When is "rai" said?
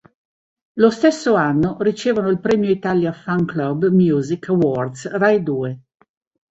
5.11-5.43